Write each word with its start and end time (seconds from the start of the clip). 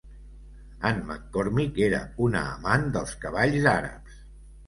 Anne 0.89 1.03
McCormick 1.09 1.77
era 1.89 1.99
una 2.29 2.41
amant 2.55 2.89
dels 2.95 3.13
cavalls 3.27 3.67
àrabs. 3.77 4.19